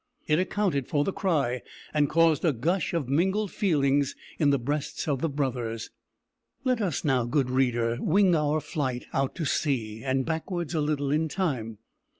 [0.25, 1.61] It accounted for the cry
[1.93, 5.91] and caused a gush of mingled feelings in the breasts of the brothers.
[6.63, 11.11] Let us now, good reader, wing our flight out to sea, and backwards a little
[11.11, 11.77] in time.